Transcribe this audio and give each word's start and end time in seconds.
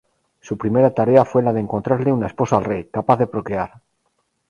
Su 0.39 0.57
primera 0.57 0.95
tarea 0.95 1.25
fue 1.25 1.43
la 1.43 1.53
de 1.53 1.59
encontrarle 1.59 2.11
una 2.11 2.25
esposa 2.25 2.57
al 2.57 2.63
Rey, 2.65 2.85
capaz 2.91 3.17
de 3.17 3.27
procrear. 3.27 3.83